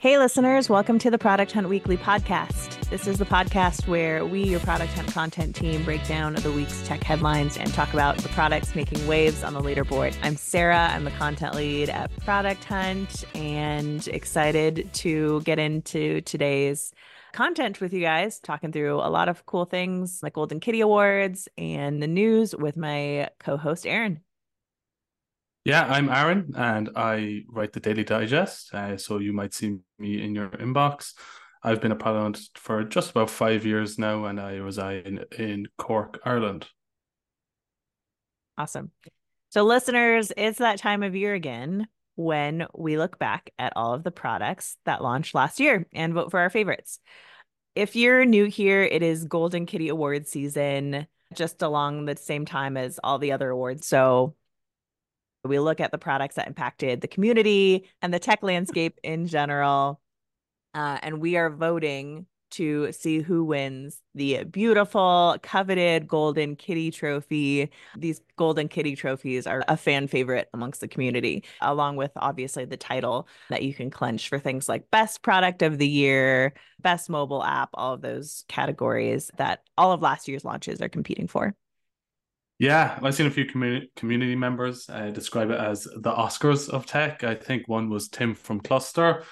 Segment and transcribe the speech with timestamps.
[0.00, 2.88] Hey, listeners, welcome to the Product Hunt Weekly podcast.
[2.88, 6.86] This is the podcast where we, your Product Hunt content team, break down the week's
[6.86, 10.16] tech headlines and talk about the products making waves on the leaderboard.
[10.22, 16.92] I'm Sarah, I'm the content lead at Product Hunt, and excited to get into today's
[17.32, 21.48] content with you guys, talking through a lot of cool things like Golden Kitty Awards
[21.58, 24.20] and the news with my co host, Aaron.
[25.68, 28.72] Yeah, I'm Aaron and I write the Daily Digest.
[28.72, 31.12] Uh, so you might see me in your inbox.
[31.62, 35.66] I've been a pilot for just about five years now and I reside in, in
[35.76, 36.68] Cork, Ireland.
[38.56, 38.92] Awesome.
[39.50, 44.04] So, listeners, it's that time of year again when we look back at all of
[44.04, 46.98] the products that launched last year and vote for our favorites.
[47.74, 52.78] If you're new here, it is Golden Kitty Award season, just along the same time
[52.78, 53.86] as all the other awards.
[53.86, 54.34] So,
[55.44, 60.00] we look at the products that impacted the community and the tech landscape in general.
[60.74, 67.70] Uh, and we are voting to see who wins the beautiful, coveted Golden Kitty Trophy.
[67.96, 72.76] These Golden Kitty trophies are a fan favorite amongst the community, along with obviously the
[72.76, 77.44] title that you can clench for things like Best Product of the Year, Best Mobile
[77.44, 81.54] App, all of those categories that all of last year's launches are competing for.
[82.58, 86.86] Yeah, I've seen a few community community members uh, describe it as the Oscars of
[86.86, 87.22] tech.
[87.22, 89.22] I think one was Tim from Clustr,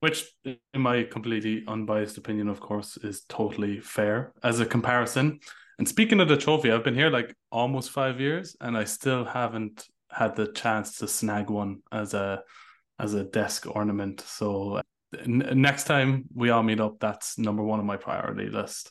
[0.00, 5.38] which, in my completely unbiased opinion, of course, is totally fair as a comparison.
[5.78, 9.24] And speaking of the trophy, I've been here like almost five years, and I still
[9.24, 12.42] haven't had the chance to snag one as a
[12.98, 14.20] as a desk ornament.
[14.20, 14.80] So
[15.16, 18.90] n- next time we all meet up, that's number one on my priority list.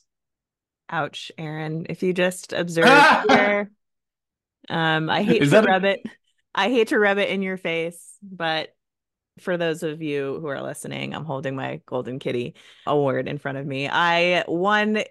[0.90, 1.88] Ouch, Aaron.
[1.90, 3.72] If you just observe here,
[4.70, 6.02] um, I hate Is to rub a- it.
[6.56, 8.70] I hate to rub it in your face, but
[9.40, 12.54] for those of you who are listening, I'm holding my Golden Kitty
[12.86, 13.90] award in front of me.
[13.90, 15.04] I won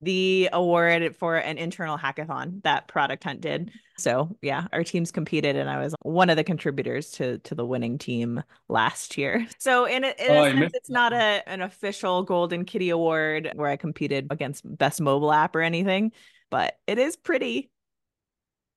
[0.00, 3.72] the award for an internal hackathon that Product Hunt did.
[3.96, 7.66] So yeah, our teams competed, and I was one of the contributors to to the
[7.66, 9.46] winning team last year.
[9.58, 13.50] So in, a, in oh, a sense, it's not a an official Golden Kitty Award
[13.56, 16.12] where I competed against best mobile app or anything,
[16.50, 17.70] but it is pretty.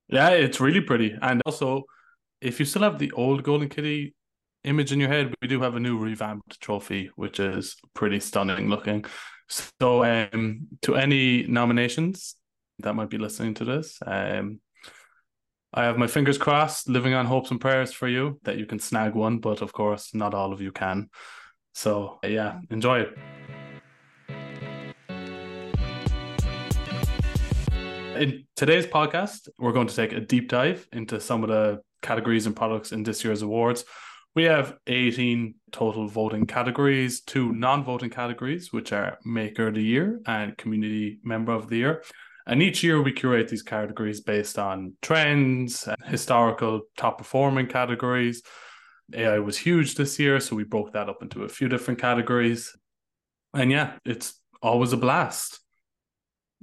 [0.08, 1.84] Yeah, it's really pretty, and also
[2.42, 4.16] if you still have the old Golden Kitty
[4.64, 8.68] image in your head, we do have a new revamped trophy, which is pretty stunning
[8.68, 9.06] looking.
[9.52, 12.36] So, um, to any nominations
[12.80, 14.62] that might be listening to this, um,
[15.74, 18.80] I have my fingers crossed, living on hopes and prayers for you that you can
[18.80, 21.10] snag one, but of course, not all of you can.
[21.74, 23.18] So, yeah, enjoy it.
[28.16, 32.46] In today's podcast, we're going to take a deep dive into some of the categories
[32.46, 33.84] and products in this year's awards.
[34.34, 39.84] We have 18 total voting categories, two non voting categories, which are Maker of the
[39.84, 42.04] Year and Community Member of the Year.
[42.48, 48.42] And each year we curate these categories based on trends, and historical top performing categories.
[49.14, 52.76] AI was huge this year, so we broke that up into a few different categories.
[53.54, 55.60] And yeah, it's always a blast.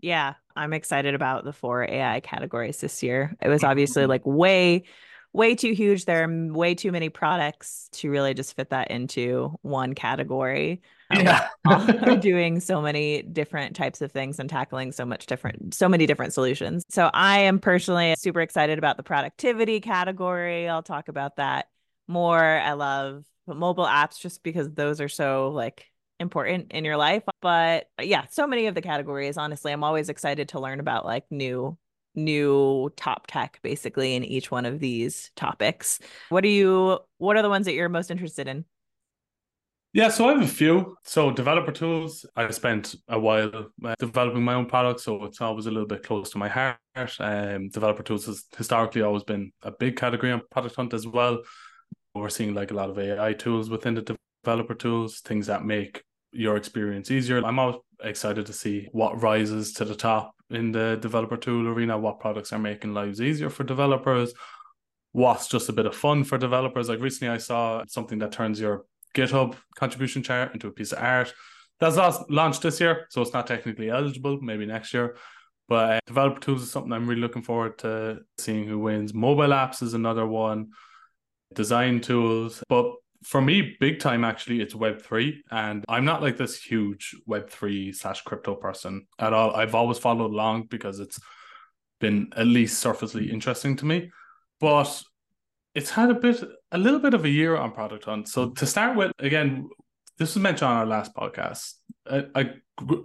[0.00, 3.36] Yeah, I'm excited about the four AI categories this year.
[3.42, 4.84] It was obviously like way
[5.32, 6.04] way too huge.
[6.04, 10.82] There are way too many products to really just fit that into one category.
[11.10, 11.48] Um, yeah.
[12.20, 16.34] doing so many different types of things and tackling so much different, so many different
[16.34, 16.84] solutions.
[16.90, 20.68] So I am personally super excited about the productivity category.
[20.68, 21.70] I'll talk about that
[22.08, 22.44] more.
[22.44, 25.90] I love mobile apps just because those are so like
[26.20, 27.22] important in your life.
[27.40, 31.24] But yeah, so many of the categories, honestly, I'm always excited to learn about like
[31.30, 31.78] new
[32.24, 36.00] new top tech basically in each one of these topics.
[36.28, 38.64] What are you what are the ones that you're most interested in?
[39.94, 40.96] Yeah, so I have a few.
[41.02, 45.64] So developer tools, I spent a while uh, developing my own product, so it's always
[45.64, 46.78] a little bit close to my heart.
[47.18, 51.38] Um, developer tools has historically always been a big category on Product Hunt as well.
[52.14, 56.02] We're seeing like a lot of AI tools within the developer tools, things that make
[56.32, 57.44] your experience easier.
[57.44, 61.98] I'm always excited to see what rises to the top in the developer tool arena,
[61.98, 64.32] what products are making lives easier for developers,
[65.12, 66.88] what's just a bit of fun for developers.
[66.88, 68.84] Like recently, I saw something that turns your
[69.14, 71.32] GitHub contribution chart into a piece of art.
[71.80, 74.40] That's last launched this year, so it's not technically eligible.
[74.40, 75.16] Maybe next year.
[75.68, 79.12] But uh, developer tools is something I'm really looking forward to seeing who wins.
[79.12, 80.70] Mobile apps is another one.
[81.54, 85.38] Design tools, but for me, big time actually, it's Web3.
[85.50, 89.54] And I'm not like this huge Web3 slash crypto person at all.
[89.54, 91.18] I've always followed along because it's
[92.00, 94.10] been at least surfacely interesting to me.
[94.60, 95.02] But
[95.74, 96.42] it's had a bit,
[96.72, 98.28] a little bit of a year on Product Hunt.
[98.28, 99.68] So to start with, again,
[100.18, 101.74] this was mentioned on our last podcast.
[102.06, 102.46] A, a,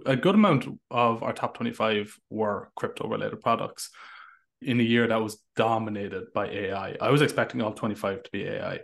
[0.06, 3.90] a good amount of our top 25 were crypto related products
[4.62, 6.96] in a year that was dominated by AI.
[7.00, 8.80] I was expecting all 25 to be AI.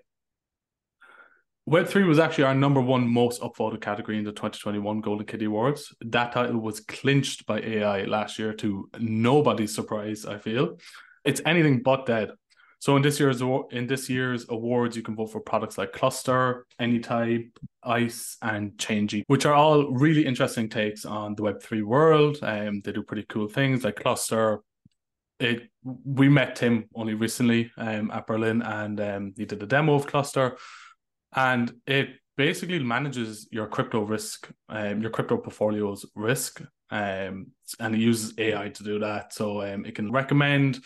[1.71, 5.95] Web3 was actually our number one most upvoted category in the 2021 Golden Kitty Awards.
[6.01, 10.79] That title was clinched by AI last year to nobody's surprise, I feel.
[11.25, 12.31] It's anything but dead.
[12.81, 16.63] So in this year's in this year's awards, you can vote for products like Clustr,
[16.81, 17.51] Anytype,
[17.85, 22.39] Ice, and Changey, which are all really interesting takes on the Web three world.
[22.43, 24.59] Um, they do pretty cool things like Clustr.
[25.39, 29.95] It we met Tim only recently um, at Berlin, and um, he did a demo
[29.95, 30.57] of Clustr,
[31.35, 37.49] and it basically manages your crypto risk, um, your crypto portfolio's risk, um,
[37.79, 39.33] and it uses AI to do that.
[39.33, 40.81] So um, it can recommend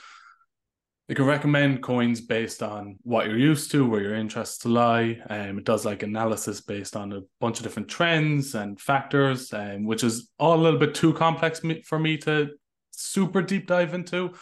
[1.06, 5.20] it can recommend coins based on what you're used to, where your interests lie.
[5.28, 9.84] Um, it does like analysis based on a bunch of different trends and factors, um,
[9.84, 12.52] which is all a little bit too complex for me to
[12.90, 14.32] super deep dive into.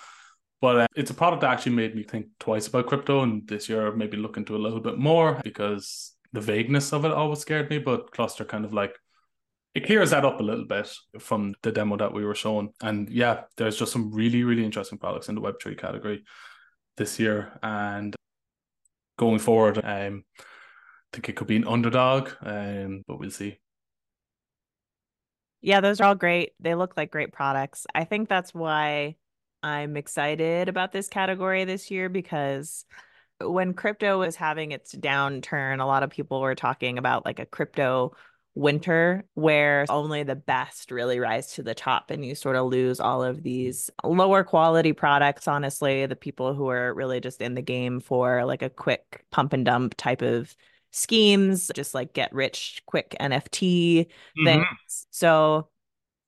[0.63, 3.69] But uh, it's a product that actually made me think twice about crypto, and this
[3.69, 7.69] year maybe look into a little bit more because the vagueness of it always scared
[7.69, 7.79] me.
[7.79, 8.97] But Clustr kind of like
[9.75, 10.89] it clears that up a little bit
[11.19, 12.71] from the demo that we were shown.
[12.81, 16.23] And yeah, there's just some really, really interesting products in the Web3 category
[16.97, 18.15] this year, and
[19.19, 20.43] going forward, um, I
[21.13, 23.59] think it could be an underdog, um, but we'll see.
[25.61, 26.53] Yeah, those are all great.
[26.61, 27.87] They look like great products.
[27.95, 29.17] I think that's why
[29.63, 32.85] I'm excited about this category this year because
[33.41, 37.47] when crypto was having its downturn, a lot of people were talking about like a
[37.47, 38.13] crypto
[38.55, 43.01] winter where only the best really rise to the top and you sort of lose
[43.01, 47.63] all of these lower quality products honestly the people who are really just in the
[47.63, 50.55] game for like a quick pump and dump type of
[50.91, 53.51] schemes just like get rich quick nft
[54.07, 54.45] mm-hmm.
[54.45, 55.69] things so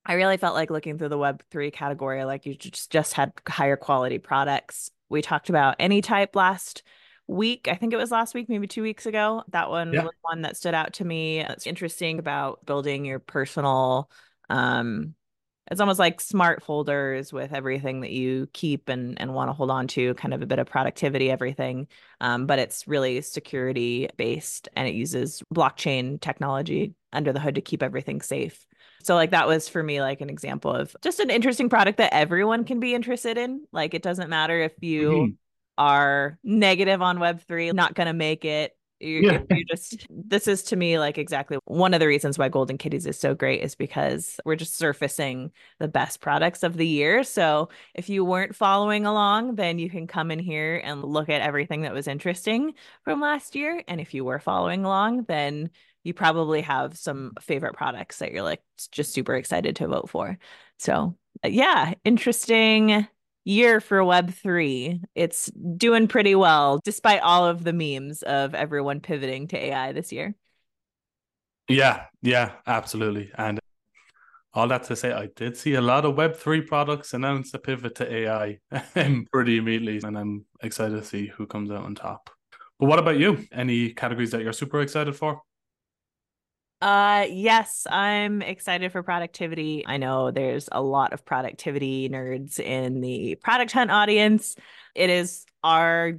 [0.06, 3.76] i really felt like looking through the web3 category like you just just had higher
[3.76, 6.82] quality products we talked about Anytype last
[7.26, 7.68] week.
[7.68, 9.44] I think it was last week, maybe two weeks ago.
[9.48, 10.02] That one yeah.
[10.02, 11.40] was one that stood out to me.
[11.40, 14.10] It's interesting about building your personal
[14.50, 15.14] um
[15.70, 19.70] it's almost like smart folders with everything that you keep and, and want to hold
[19.70, 21.88] on to, kind of a bit of productivity, everything.
[22.20, 27.62] Um, but it's really security based and it uses blockchain technology under the hood to
[27.62, 28.66] keep everything safe.
[29.04, 32.14] So, like, that was for me, like, an example of just an interesting product that
[32.14, 33.66] everyone can be interested in.
[33.72, 35.34] Like, it doesn't matter if you mm-hmm
[35.78, 38.76] are negative on Web3, not going to make it.
[39.00, 39.42] You, yeah.
[39.50, 43.04] you just this is to me like exactly one of the reasons why Golden Kitties
[43.06, 47.22] is so great is because we're just surfacing the best products of the year.
[47.24, 51.42] So if you weren't following along, then you can come in here and look at
[51.42, 53.82] everything that was interesting from last year.
[53.88, 55.70] And if you were following along, then
[56.04, 58.62] you probably have some favorite products that you're like
[58.92, 60.38] just super excited to vote for.
[60.78, 63.06] So uh, yeah, interesting
[63.44, 65.00] year for Web3.
[65.14, 70.12] It's doing pretty well, despite all of the memes of everyone pivoting to AI this
[70.12, 70.34] year.
[71.68, 73.30] Yeah, yeah, absolutely.
[73.36, 73.58] And
[74.54, 77.94] all that to say, I did see a lot of Web3 products announce a pivot
[77.96, 78.58] to AI
[79.32, 80.00] pretty immediately.
[80.06, 82.30] And I'm excited to see who comes out on top.
[82.78, 83.46] But what about you?
[83.52, 85.42] Any categories that you're super excited for?
[86.84, 89.84] Uh yes, I'm excited for productivity.
[89.86, 94.54] I know there's a lot of productivity nerds in the product hunt audience.
[94.94, 96.18] It is our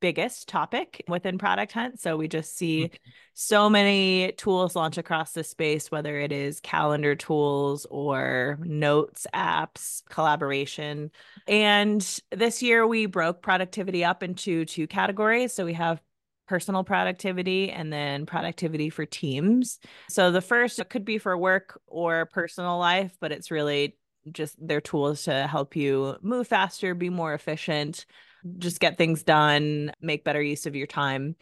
[0.00, 2.96] biggest topic within product hunt so we just see mm-hmm.
[3.34, 10.02] so many tools launch across the space whether it is calendar tools or notes apps
[10.08, 11.12] collaboration
[11.46, 16.00] and this year we broke productivity up into two categories so we have
[16.46, 19.78] personal productivity and then productivity for teams.
[20.08, 23.96] So the first could be for work or personal life, but it's really
[24.30, 28.06] just their tools to help you move faster, be more efficient,
[28.58, 31.36] just get things done, make better use of your time.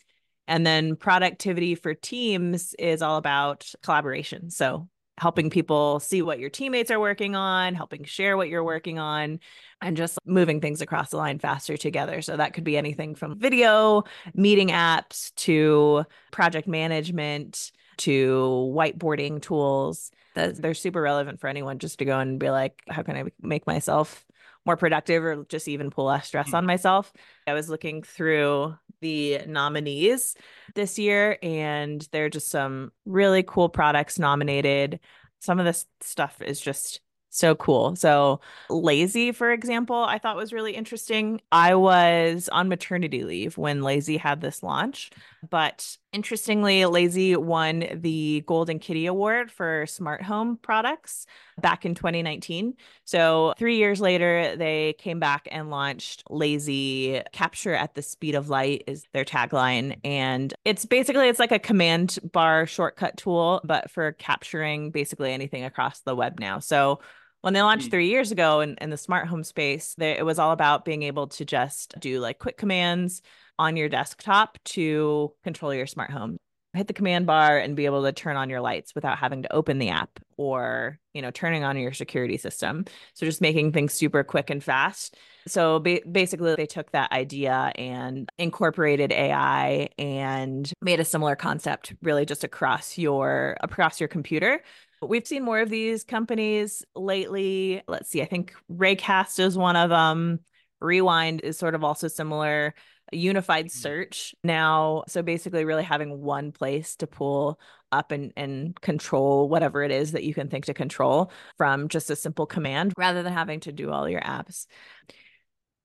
[0.49, 4.51] And then productivity for teams is all about collaboration.
[4.51, 4.89] So
[5.19, 9.41] helping people see what your teammates are working on, helping share what you're working on,
[9.81, 12.23] and just moving things across the line faster together.
[12.23, 14.05] So that could be anything from video,
[14.35, 20.11] meeting apps to project management to whiteboarding tools.
[20.35, 23.67] They're super relevant for anyone just to go and be like, how can I make
[23.67, 24.25] myself
[24.65, 26.57] more productive or just even pull less stress mm-hmm.
[26.57, 27.13] on myself?
[27.47, 30.35] I was looking through the nominees
[30.75, 35.01] this year, and there are just some really cool products nominated.
[35.41, 37.97] Some of this stuff is just so cool.
[37.97, 38.41] So,
[38.71, 41.41] Lazy, for example, I thought was really interesting.
[41.51, 45.11] I was on maternity leave when Lazy had this launch,
[45.49, 51.25] but Interestingly, Lazy won the Golden Kitty Award for smart home products
[51.59, 52.75] back in 2019.
[53.07, 58.51] So, three years later, they came back and launched Lazy Capture at the Speed of
[58.51, 59.99] Light is their tagline.
[60.05, 65.65] And it's basically it's like a command bar shortcut tool, but for capturing basically anything
[65.65, 66.59] across the web now.
[66.59, 67.01] So
[67.41, 67.91] when they launched hmm.
[67.91, 71.05] three years ago in, in the smart home space, they, it was all about being
[71.05, 73.23] able to just do like quick commands
[73.63, 76.37] on your desktop to control your smart home.
[76.75, 79.53] Hit the command bar and be able to turn on your lights without having to
[79.53, 82.87] open the app or you know turning on your security system.
[83.15, 85.17] So just making things super quick and fast.
[85.47, 91.95] So ba- basically they took that idea and incorporated ai and made a similar concept
[92.03, 94.63] really just across your across your computer.
[95.03, 97.83] We've seen more of these companies lately.
[97.87, 100.41] Let's see, I think Raycast is one of them.
[100.81, 102.75] Rewind is sort of also similar
[103.13, 103.79] unified mm-hmm.
[103.79, 105.05] search now.
[105.09, 107.59] So basically, really having one place to pull
[107.91, 112.11] up and, and control whatever it is that you can think to control from just
[112.11, 114.67] a simple command rather than having to do all your apps.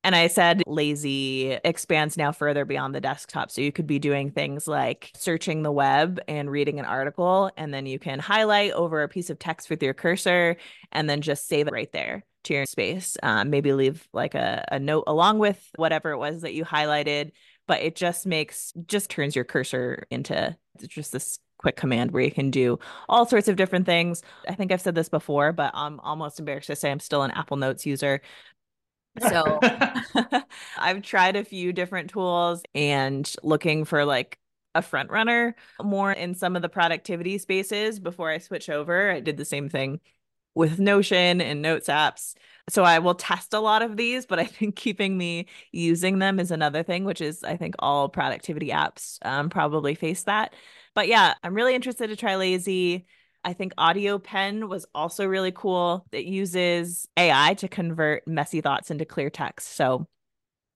[0.07, 3.51] And I said lazy expands now further beyond the desktop.
[3.51, 7.73] So you could be doing things like searching the web and reading an article, and
[7.73, 10.55] then you can highlight over a piece of text with your cursor
[10.93, 13.17] and then just save it right there to your space.
[13.21, 17.31] Um, maybe leave like a, a note along with whatever it was that you highlighted,
[17.67, 20.55] but it just makes, just turns your cursor into
[20.87, 24.21] just this quick command where you can do all sorts of different things.
[24.47, 27.31] I think I've said this before, but I'm almost embarrassed to say I'm still an
[27.31, 28.21] Apple Notes user.
[29.19, 29.59] So
[30.77, 34.39] I've tried a few different tools and looking for like
[34.75, 39.11] a front runner more in some of the productivity spaces before I switch over.
[39.11, 39.99] I did the same thing
[40.55, 42.35] with Notion and Notes apps.
[42.69, 46.39] So I will test a lot of these, but I think keeping me using them
[46.39, 50.53] is another thing, which is I think all productivity apps um, probably face that.
[50.93, 53.05] But yeah, I'm really interested to try Lazy.
[53.47, 56.05] I think Audiopen was also really cool.
[56.11, 59.77] It uses AI to convert messy thoughts into clear text.
[59.77, 60.05] So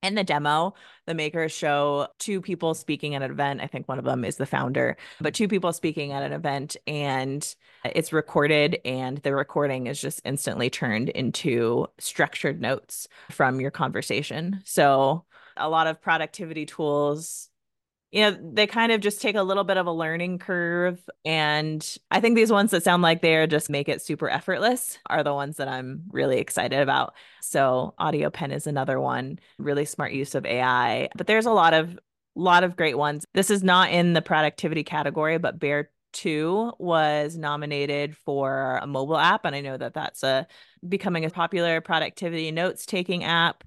[0.01, 0.75] in the demo,
[1.05, 3.59] the makers show two people speaking at an event.
[3.59, 6.77] I think one of them is the founder, but two people speaking at an event,
[6.87, 13.71] and it's recorded, and the recording is just instantly turned into structured notes from your
[13.71, 14.61] conversation.
[14.63, 15.25] So,
[15.57, 17.50] a lot of productivity tools
[18.11, 20.99] you know, they kind of just take a little bit of a learning curve.
[21.23, 25.23] And I think these ones that sound like they're just make it super effortless are
[25.23, 27.13] the ones that I'm really excited about.
[27.41, 31.09] So Audiopen is another one, really smart use of AI.
[31.15, 31.97] But there's a lot of
[32.35, 33.25] lot of great ones.
[33.33, 39.17] This is not in the productivity category, but Bear 2 was nominated for a mobile
[39.17, 40.47] app and I know that that's a
[40.87, 43.63] becoming a popular productivity notes taking app.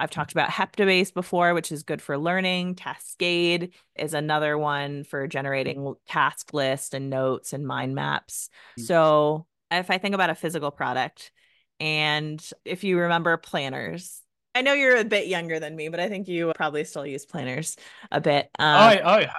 [0.00, 2.74] I've talked about Heptabase before, which is good for learning.
[2.74, 8.48] Cascade is another one for generating task lists and notes and mind maps.
[8.78, 8.86] Mm-hmm.
[8.86, 11.32] So if I think about a physical product,
[11.78, 14.22] and if you remember planners,
[14.60, 17.24] I know you're a bit younger than me, but I think you probably still use
[17.24, 17.78] planners
[18.12, 18.50] a bit.
[18.58, 19.30] Um, I, I,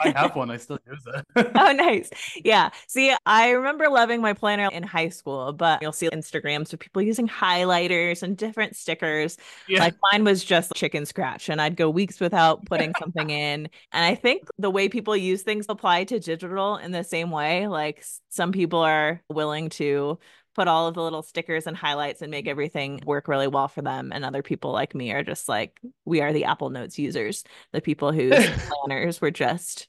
[0.00, 0.50] I have one.
[0.50, 1.04] I still use
[1.36, 1.52] it.
[1.54, 2.08] oh, nice.
[2.42, 2.70] Yeah.
[2.86, 7.02] See, I remember loving my planner in high school, but you'll see Instagrams of people
[7.02, 9.36] using highlighters and different stickers.
[9.68, 9.80] Yeah.
[9.80, 13.68] Like mine was just chicken scratch, and I'd go weeks without putting something in.
[13.92, 17.66] And I think the way people use things apply to digital in the same way.
[17.66, 20.18] Like some people are willing to
[20.54, 23.82] put all of the little stickers and highlights and make everything work really well for
[23.82, 24.12] them.
[24.12, 27.80] And other people like me are just like, we are the Apple Notes users, the
[27.80, 28.34] people whose
[28.86, 29.88] planners were just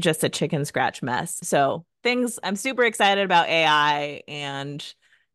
[0.00, 1.38] just a chicken scratch mess.
[1.42, 4.84] So things I'm super excited about AI and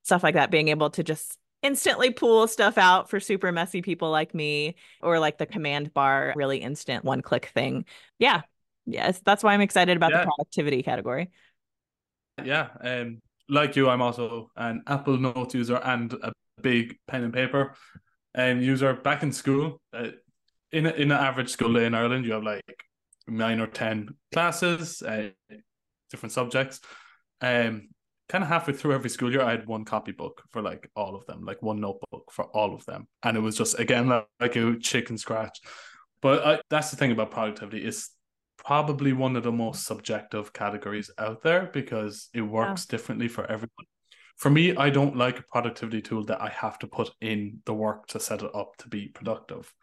[0.03, 4.11] stuff like that, being able to just instantly pull stuff out for super messy people
[4.11, 7.85] like me, or like the command bar, really instant one click thing.
[8.17, 8.41] Yeah.
[8.85, 10.21] Yes, that's why I'm excited about yeah.
[10.21, 11.29] the productivity category.
[12.43, 12.69] Yeah.
[12.81, 17.75] Um like you, I'm also an Apple Notes user and a big pen and paper
[18.33, 18.93] and user.
[18.93, 20.09] Back in school, uh,
[20.71, 22.83] in a, in an average school day in Ireland, you have like
[23.27, 25.29] nine or ten classes, uh,
[26.11, 26.79] different subjects.
[27.41, 27.89] Um,
[28.27, 31.25] kind of halfway through every school year, I had one copybook for like all of
[31.25, 34.55] them, like one notebook for all of them, and it was just again like, like
[34.55, 35.59] a chicken scratch.
[36.21, 38.09] But I, that's the thing about productivity is
[38.69, 42.91] probably one of the most subjective categories out there because it works yeah.
[42.91, 43.87] differently for everyone.
[44.37, 47.73] For me, I don't like a productivity tool that I have to put in the
[47.73, 49.73] work to set it up to be productive.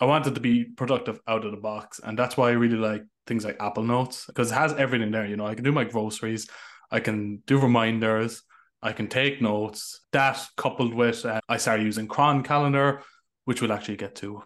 [0.00, 2.00] I want it to be productive out of the box.
[2.02, 5.26] And that's why I really like things like Apple Notes because it has everything there.
[5.26, 6.48] You know, I can do my groceries,
[6.90, 8.44] I can do reminders,
[8.82, 10.06] I can take notes.
[10.12, 13.02] That coupled with, uh, I started using Cron Calendar,
[13.44, 14.42] which we'll actually get to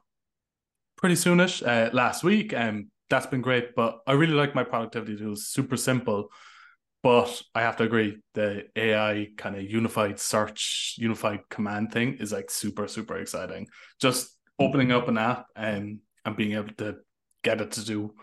[0.96, 2.52] pretty soonish uh, last week.
[2.52, 3.74] Um, that's been great.
[3.74, 5.48] But I really like my productivity tools.
[5.48, 6.28] Super simple,
[7.02, 12.32] but I have to agree the AI kind of unified search, unified command thing is
[12.32, 13.68] like super super exciting.
[14.00, 16.96] Just opening up an app and and being able to
[17.42, 18.14] get it to do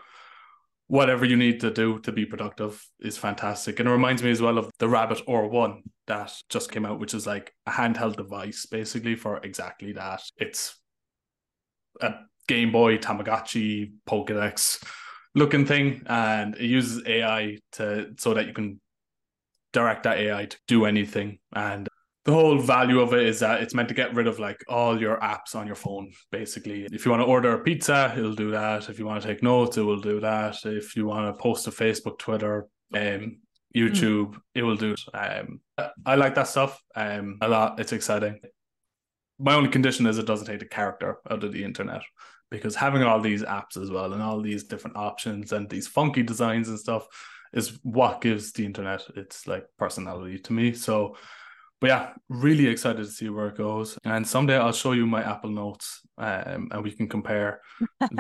[0.88, 3.80] whatever you need to do to be productive is fantastic.
[3.80, 7.14] And it reminds me as well of the Rabbit R1 that just came out, which
[7.14, 10.22] is like a handheld device basically for exactly that.
[10.38, 10.78] It's
[12.02, 12.14] a
[12.48, 14.84] Game Boy, Tamagotchi, Pokedex
[15.36, 18.80] looking thing, and it uses AI to so that you can
[19.72, 21.40] direct that AI to do anything.
[21.56, 21.88] And
[22.26, 25.00] the whole value of it is that it's meant to get rid of like all
[25.00, 26.86] your apps on your phone basically.
[26.86, 28.90] If you want to order a pizza it'll do that.
[28.90, 30.56] If you want to take notes it will do that.
[30.64, 33.40] If you want to post to facebook twitter um
[33.76, 34.38] youtube mm.
[34.56, 35.02] it will do it.
[35.14, 35.60] Um
[36.06, 37.80] i like that stuff um a lot.
[37.82, 38.40] It's exciting.
[39.38, 42.04] My only condition is it doesn't take the character out of the internet
[42.54, 46.24] because having all these apps as well and all these different options and these funky
[46.24, 47.08] designs and stuff
[47.52, 51.16] is what gives the internet its like personality to me so
[51.84, 54.00] but yeah, really excited to see where it goes.
[54.06, 57.60] And someday I'll show you my Apple Notes, um, and we can compare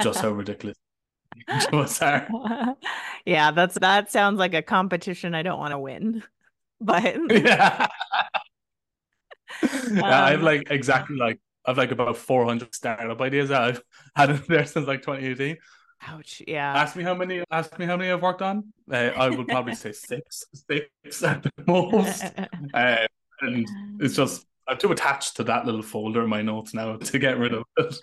[0.02, 0.75] just how ridiculous
[1.72, 2.28] those are.
[3.25, 6.24] Yeah, that's that sounds like a competition I don't want to win,
[6.82, 7.88] but yeah.
[9.62, 13.82] um, yeah, I've like exactly like I've like about 400 startup ideas that I've
[14.15, 15.58] had in there since like 2018.
[16.08, 16.41] Ouch!
[16.48, 16.74] Yeah.
[16.74, 17.43] Ask me how many.
[17.50, 18.74] Ask me how many I've worked on.
[18.91, 22.24] Uh, I would probably say six, six at the most.
[22.74, 23.08] Uh,
[23.41, 23.65] and
[24.00, 27.38] it's just I'm too attached to that little folder in my notes now to get
[27.38, 27.96] rid of it.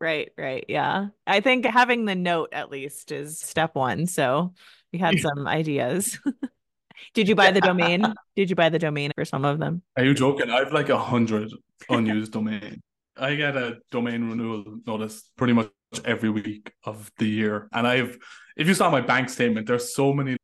[0.00, 0.64] Right, right.
[0.68, 1.08] Yeah.
[1.26, 4.06] I think having the note at least is step one.
[4.06, 4.52] So
[4.92, 6.18] we had some ideas.
[7.14, 8.14] Did you buy the domain?
[8.34, 9.82] Did you buy the domain for some of them?
[9.96, 10.50] Are you joking?
[10.50, 11.52] I've like a hundred
[11.88, 12.82] unused domain.
[13.22, 15.70] I get a domain renewal notice pretty much
[16.04, 17.68] every week of the year.
[17.72, 18.18] And I've
[18.56, 20.36] if you saw my bank statement, there's so many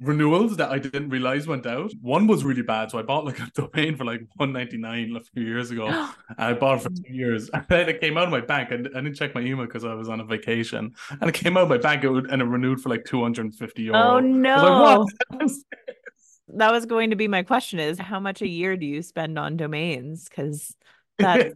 [0.00, 1.90] renewals that I didn't realize went out.
[2.02, 5.16] One was really bad, so I bought like a domain for like one ninety nine
[5.16, 5.86] a few years ago.
[5.88, 8.70] and I bought it for two years, and then it came out of my bank.
[8.70, 11.56] and I didn't check my email because I was on a vacation, and it came
[11.56, 14.16] out of my bank and it renewed for like two hundred and fifty oh, euro.
[14.16, 15.06] Oh no!
[15.30, 15.50] Like,
[16.48, 19.38] that was going to be my question: is how much a year do you spend
[19.38, 20.28] on domains?
[20.28, 20.74] Because
[21.18, 21.54] that's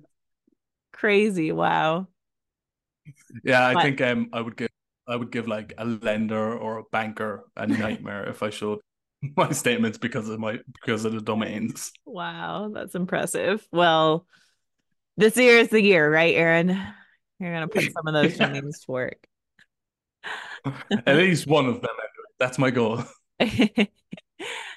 [1.00, 1.50] crazy.
[1.50, 2.08] Wow.
[3.42, 4.68] Yeah, I but, think um I would give
[5.08, 8.80] I would give like a lender or a banker a nightmare if I showed
[9.36, 11.92] my statements because of my because of the domains.
[12.04, 13.66] Wow, that's impressive.
[13.72, 14.26] Well,
[15.16, 16.78] this year is the year, right, Aaron?
[17.38, 19.26] You're gonna put some of those domains to work.
[21.06, 21.90] At least one of them.
[22.38, 23.02] That's my goal.
[23.40, 23.86] uh,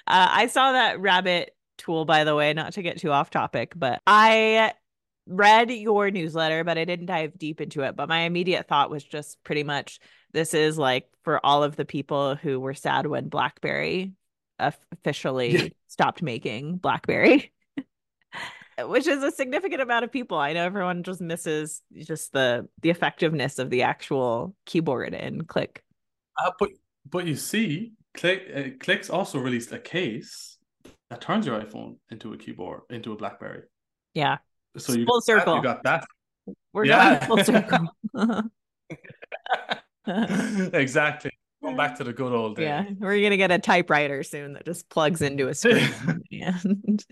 [0.08, 4.02] I saw that rabbit tool, by the way, not to get too off topic, but
[4.08, 4.74] I
[5.28, 7.96] read your newsletter, but I didn't dive deep into it.
[7.96, 10.00] But my immediate thought was just pretty much
[10.34, 14.14] this is like for all of the people who were sad when BlackBerry
[14.60, 15.68] officially yeah.
[15.88, 17.52] stopped making BlackBerry.
[18.80, 20.38] Which is a significant amount of people.
[20.38, 25.84] I know everyone just misses just the the effectiveness of the actual keyboard and click.
[26.38, 26.70] Uh, but
[27.08, 30.58] but you see, click uh, clicks also released a case
[31.12, 33.62] that turns your iPhone into a keyboard into a BlackBerry.
[34.16, 34.38] Yeah,
[34.78, 35.54] so you full circle.
[35.54, 36.06] That, you got that.
[36.74, 37.26] We're yeah.
[37.28, 37.88] going full circle.
[40.74, 41.32] exactly.
[41.62, 42.66] Going back to the good old days.
[42.66, 45.90] Yeah, we're gonna get a typewriter soon that just plugs into a screen.
[46.32, 47.06] and...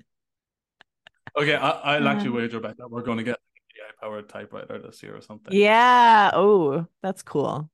[1.39, 2.37] Okay, I, will actually uh-huh.
[2.37, 3.37] wager bet that we're going to get
[3.77, 5.53] AI powered typewriter this year or something.
[5.53, 6.31] Yeah.
[6.33, 7.69] Oh, that's cool.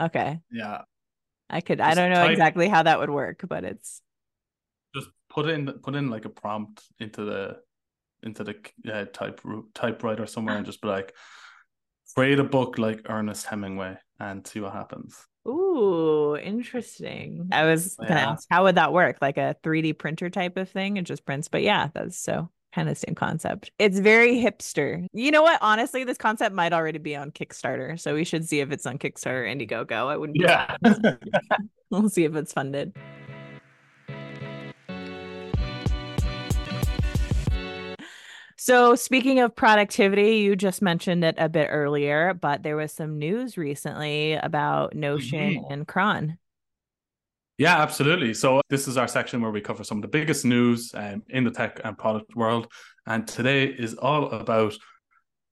[0.00, 0.40] Okay.
[0.50, 0.82] Yeah.
[1.50, 1.78] I could.
[1.78, 4.00] Just I don't know type, exactly how that would work, but it's
[4.94, 7.58] just put in put in like a prompt into the
[8.22, 8.56] into the
[8.92, 9.40] uh, type
[9.74, 11.14] typewriter somewhere and just be like,
[12.14, 15.26] create a book like Ernest Hemingway and see what happens.
[15.48, 17.48] Ooh, interesting.
[17.50, 19.18] I was gonna ask how would that work?
[19.22, 20.96] Like a 3D printer type of thing?
[20.96, 23.70] It just prints, but yeah, that's so kind of the same concept.
[23.78, 25.06] It's very hipster.
[25.12, 25.58] You know what?
[25.62, 27.98] Honestly, this concept might already be on Kickstarter.
[27.98, 30.08] So we should see if it's on Kickstarter Indiegogo.
[30.08, 30.76] I wouldn't Yeah.
[31.90, 32.96] we'll see if it's funded.
[38.62, 43.18] So, speaking of productivity, you just mentioned it a bit earlier, but there was some
[43.18, 45.72] news recently about Notion mm-hmm.
[45.72, 46.36] and Cron.
[47.56, 48.34] Yeah, absolutely.
[48.34, 51.44] So, this is our section where we cover some of the biggest news um, in
[51.44, 52.70] the tech and product world.
[53.06, 54.76] And today is all about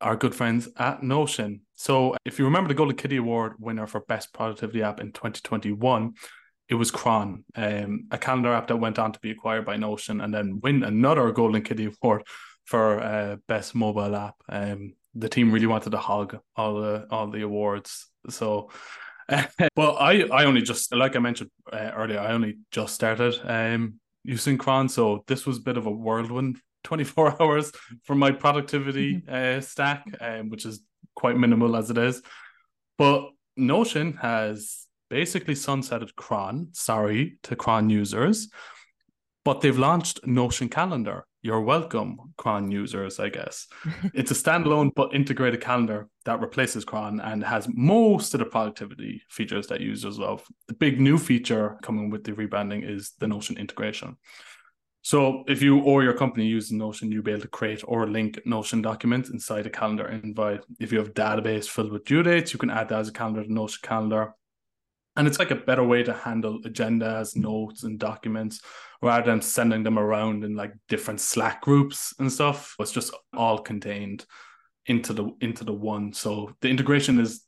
[0.02, 1.62] our good friends at Notion.
[1.76, 6.12] So, if you remember the Golden Kitty Award winner for Best Productivity App in 2021,
[6.68, 10.20] it was Cron, um, a calendar app that went on to be acquired by Notion
[10.20, 12.24] and then win another Golden Kitty Award
[12.68, 14.34] for uh, best mobile app.
[14.46, 18.06] Um, the team really wanted to hog all the all the awards.
[18.28, 18.70] So
[19.76, 23.94] well, I I only just like I mentioned uh, earlier, I only just started um
[24.22, 27.72] using Cron, so this was a bit of a whirlwind 24 hours
[28.04, 29.58] for my productivity mm-hmm.
[29.58, 30.82] uh, stack, um, which is
[31.14, 32.22] quite minimal as it is.
[32.98, 38.48] But Notion has basically sunsetted Cron, sorry to Cron users,
[39.44, 41.24] but they've launched Notion Calendar.
[41.48, 43.68] You're welcome, Cron users, I guess.
[44.12, 49.22] it's a standalone but integrated calendar that replaces Cron and has most of the productivity
[49.30, 50.44] features that users love.
[50.66, 54.18] The big new feature coming with the rebranding is the Notion integration.
[55.00, 58.38] So if you or your company uses Notion, you'll be able to create or link
[58.44, 60.60] Notion documents inside a calendar invite.
[60.78, 63.12] If you have a database filled with due dates, you can add that as a
[63.12, 64.34] calendar to Notion calendar.
[65.18, 68.60] And it's like a better way to handle agendas, notes, and documents
[69.02, 72.76] rather than sending them around in like different Slack groups and stuff.
[72.78, 74.24] It's just all contained
[74.86, 76.12] into the into the one.
[76.12, 77.44] So the integration is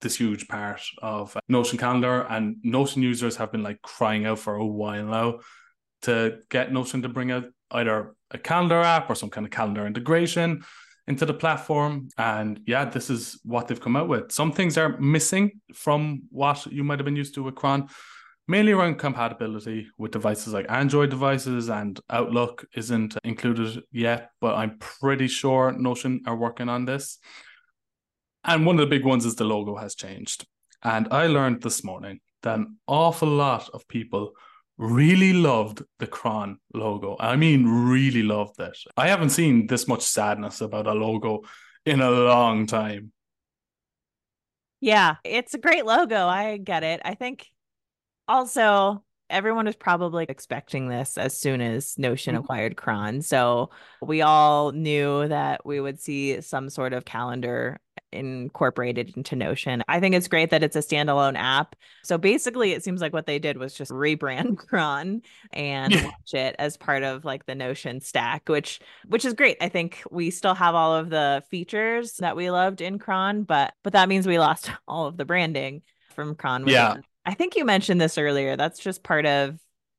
[0.00, 4.38] this huge part of uh, Notion Calendar, and Notion users have been like crying out
[4.38, 5.40] for a while now
[6.02, 9.86] to get Notion to bring out either a calendar app or some kind of calendar
[9.86, 10.62] integration
[11.08, 12.08] into the platform.
[12.18, 14.30] And yeah, this is what they've come out with.
[14.30, 17.88] Some things are missing from what you might have been used to with Cron,
[18.46, 24.78] mainly around compatibility with devices like Android devices and Outlook isn't included yet, but I'm
[24.78, 27.18] pretty sure Notion are working on this.
[28.44, 30.46] And one of the big ones is the logo has changed.
[30.82, 34.32] And I learned this morning that an awful lot of people
[34.78, 37.16] really loved the Cron logo.
[37.18, 38.78] I mean, really loved it.
[38.96, 41.42] I haven't seen this much sadness about a logo
[41.84, 43.12] in a long time.
[44.80, 46.26] Yeah, it's a great logo.
[46.26, 47.00] I get it.
[47.04, 47.46] I think
[48.28, 52.44] also everyone was probably expecting this as soon as Notion mm-hmm.
[52.44, 53.20] acquired Cron.
[53.22, 57.80] So we all knew that we would see some sort of calendar
[58.12, 59.82] incorporated into Notion.
[59.88, 61.76] I think it's great that it's a standalone app.
[62.04, 66.56] So basically, it seems like what they did was just rebrand Cron and launch it
[66.58, 69.56] as part of like the Notion stack, which which is great.
[69.60, 73.74] I think we still have all of the features that we loved in Cron, but
[73.82, 75.82] but that means we lost all of the branding
[76.14, 76.66] from Cron.
[76.66, 76.96] Yeah.
[77.24, 78.56] I think you mentioned this earlier.
[78.56, 79.58] That's just part of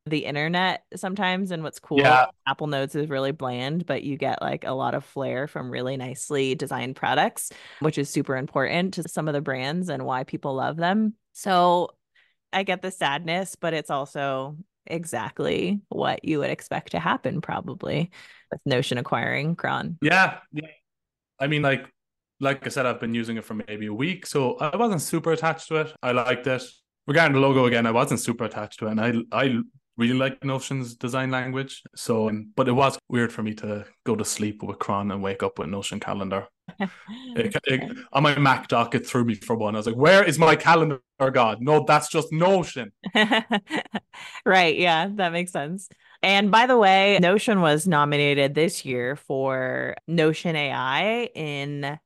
[0.10, 2.26] the internet sometimes and what's cool yeah.
[2.48, 5.98] apple notes is really bland but you get like a lot of flair from really
[5.98, 10.56] nicely designed products which is super important to some of the brands and why people
[10.56, 11.14] love them.
[11.34, 11.90] So
[12.52, 18.10] i get the sadness but it's also exactly what you would expect to happen probably
[18.52, 19.98] with notion acquiring cron.
[20.02, 20.68] Yeah yeah.
[21.40, 21.86] I mean like
[22.42, 25.32] like i said i've been using it for maybe a week so i wasn't super
[25.32, 25.94] attached to it.
[26.02, 26.64] I liked it.
[27.08, 29.60] Regarding the logo again, I wasn't super attached to it, and I I
[30.00, 31.84] really like Notion's design language.
[31.96, 35.22] So, um, but it was weird for me to go to sleep with Cron and
[35.22, 36.48] wake up with Notion calendar.
[37.36, 39.76] it, it, on my Mac dock, it threw me for one.
[39.76, 41.58] I was like, "Where is my calendar, God?
[41.62, 42.92] No, that's just Notion."
[44.46, 44.78] right?
[44.78, 45.90] Yeah, that makes sense.
[46.22, 52.00] And by the way, Notion was nominated this year for Notion AI in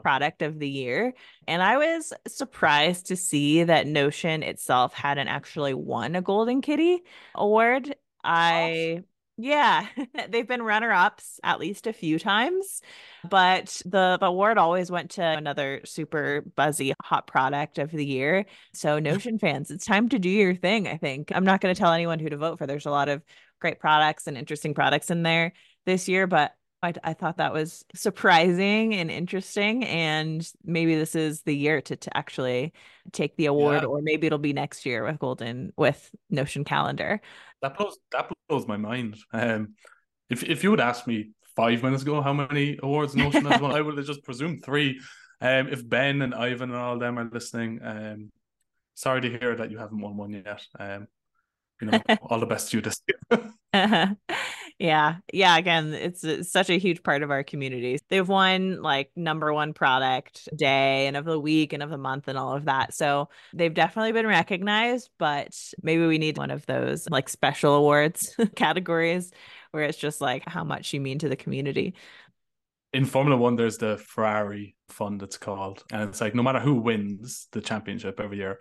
[0.00, 1.14] product of the year.
[1.46, 7.02] And I was surprised to see that Notion itself hadn't actually won a Golden Kitty
[7.34, 7.94] award.
[8.24, 9.04] I
[9.38, 9.86] yeah,
[10.28, 12.82] they've been runner-ups at least a few times,
[13.28, 18.46] but the, the award always went to another super buzzy hot product of the year.
[18.74, 21.32] So Notion fans, it's time to do your thing, I think.
[21.34, 22.66] I'm not going to tell anyone who to vote for.
[22.66, 23.22] There's a lot of
[23.60, 25.54] great products and interesting products in there
[25.86, 29.84] this year, but I, I thought that was surprising and interesting.
[29.84, 32.72] And maybe this is the year to, to actually
[33.12, 33.88] take the award, yeah.
[33.88, 37.20] or maybe it'll be next year with Golden with Notion Calendar.
[37.60, 39.16] That blows that blows my mind.
[39.32, 39.74] Um,
[40.28, 43.72] if if you would ask me five minutes ago how many awards Notion has won,
[43.72, 45.00] I would have just presumed three.
[45.40, 48.30] Um, if Ben and Ivan and all them are listening, um,
[48.94, 50.62] sorry to hear that you haven't won one yet.
[50.78, 51.06] Um,
[51.80, 54.16] you know, all the best to you this year.
[54.82, 55.18] yeah.
[55.32, 55.56] Yeah.
[55.56, 58.00] Again, it's, it's, such a huge part of our community.
[58.08, 62.26] They've won like number one product day and of the week and of the month
[62.26, 62.92] and all of that.
[62.92, 68.34] So they've definitely been recognized, but maybe we need one of those like special awards
[68.56, 69.30] categories
[69.70, 71.94] where it's just like how much you mean to the community.
[72.92, 75.84] In Formula One, there's the Ferrari fund, it's called.
[75.92, 78.58] And it's like no matter who wins the championship every year,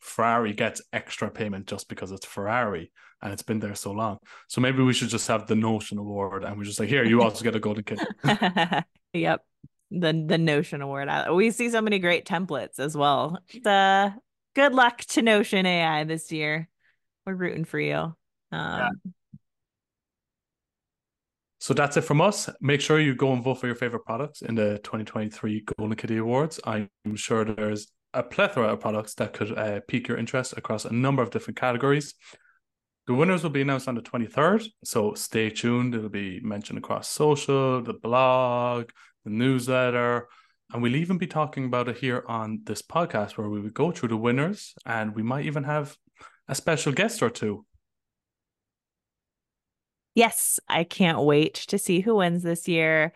[0.00, 4.18] Ferrari gets extra payment just because it's Ferrari and it's been there so long.
[4.48, 7.22] So maybe we should just have the Notion Award and we're just like, here, you
[7.22, 8.00] also get a golden kid.
[9.12, 9.42] yep.
[9.90, 11.08] The the Notion Award.
[11.32, 13.38] We see so many great templates as well.
[13.62, 14.12] The
[14.54, 16.68] good luck to Notion AI this year.
[17.24, 17.96] We're rooting for you.
[17.96, 18.14] Um,
[18.52, 18.88] yeah.
[21.66, 22.48] So that's it from us.
[22.60, 26.18] Make sure you go and vote for your favorite products in the 2023 Golden Kitty
[26.18, 26.60] Awards.
[26.64, 30.92] I'm sure there's a plethora of products that could uh, pique your interest across a
[30.92, 32.14] number of different categories.
[33.06, 35.94] The winners will be announced on the 23rd, so stay tuned.
[35.94, 38.90] It'll be mentioned across social, the blog,
[39.24, 40.28] the newsletter,
[40.72, 43.92] and we'll even be talking about it here on this podcast where we would go
[43.92, 45.96] through the winners and we might even have
[46.48, 47.64] a special guest or two.
[50.14, 53.12] Yes, I can't wait to see who wins this year.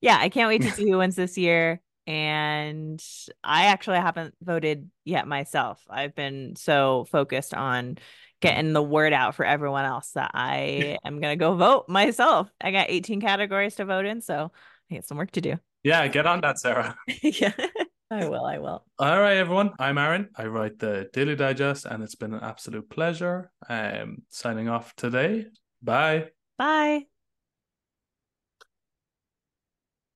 [0.00, 1.80] Yeah, I can't wait to see who wins this year.
[2.06, 3.02] And
[3.42, 5.84] I actually haven't voted yet myself.
[5.90, 7.98] I've been so focused on
[8.40, 12.48] getting the word out for everyone else that I am going to go vote myself.
[12.60, 14.52] I got 18 categories to vote in, so
[14.90, 15.56] I got some work to do.
[15.82, 16.96] Yeah, get on that, Sarah.
[17.22, 17.52] yeah,
[18.10, 18.44] I will.
[18.44, 18.84] I will.
[18.98, 19.72] All right, everyone.
[19.78, 20.30] I'm Aaron.
[20.36, 25.46] I write the Daily Digest, and it's been an absolute pleasure um, signing off today.
[25.82, 26.26] Bye.
[26.58, 27.06] Bye.